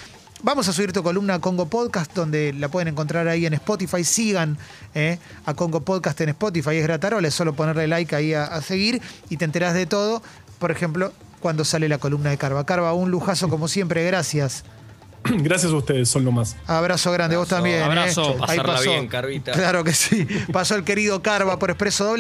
Vamos 0.44 0.68
a 0.68 0.74
subir 0.74 0.91
tu 0.91 1.03
columna 1.03 1.36
a 1.36 1.39
Congo 1.39 1.68
Podcast, 1.68 2.13
donde 2.15 2.51
la 2.53 2.68
pueden 2.68 2.88
encontrar 2.88 3.27
ahí 3.27 3.46
en 3.46 3.53
Spotify. 3.53 4.03
Sigan 4.03 4.58
eh, 4.96 5.20
a 5.46 5.53
Congo 5.53 5.82
Podcast 5.82 6.20
en 6.22 6.30
Spotify. 6.30 6.77
Es 6.77 6.84
gratarola, 6.84 7.27
es 7.27 7.36
solo 7.36 7.53
ponerle 7.53 7.88
like 7.88 8.15
ahí 8.15 8.34
a, 8.34 8.46
a 8.46 8.62
seguir 8.63 9.00
y 9.30 9.38
te 9.38 9.46
enterás 9.46 9.75
de 9.75 9.86
todo. 9.86 10.24
Por 10.58 10.72
ejemplo, 10.72 11.13
cuando 11.41 11.65
sale 11.65 11.89
la 11.89 11.98
columna 11.98 12.29
de 12.29 12.38
Carva. 12.38 12.65
Carva, 12.65 12.93
un 12.93 13.12
lujazo 13.12 13.50
como 13.50 13.67
siempre, 13.67 14.05
gracias. 14.05 14.63
Gracias 15.24 15.71
a 15.71 15.75
ustedes, 15.75 16.10
son 16.10 16.25
lo 16.25 16.31
más. 16.31 16.55
Abrazo 16.65 17.12
grande, 17.12 17.38
vos 17.38 17.48
también. 17.48 17.83
abrazo. 17.83 18.24
¿eh? 18.24 18.38
Ahí 18.41 18.57
Pasarla 18.57 18.74
pasó. 18.74 18.89
bien, 18.89 19.07
Carvita. 19.07 19.51
Claro 19.51 19.83
que 19.83 19.93
sí. 19.93 20.27
Pasó 20.51 20.74
el 20.75 20.83
querido 20.83 21.21
Carva 21.21 21.60
por 21.60 21.69
Expreso 21.69 22.05
Doble. 22.05 22.19